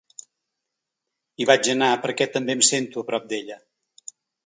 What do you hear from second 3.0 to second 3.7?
a prop d’ella.